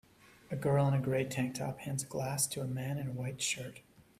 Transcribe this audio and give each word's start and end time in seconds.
A 0.49 0.55
girl 0.55 0.87
in 0.87 0.95
a 0.95 0.99
gray 0.99 1.25
tank 1.25 1.53
top 1.53 1.81
hands 1.81 2.01
a 2.01 2.07
glass 2.07 2.47
to 2.47 2.61
a 2.61 2.67
man 2.67 2.97
in 2.97 3.09
a 3.09 3.11
white 3.11 3.39
shirt. 3.39 3.81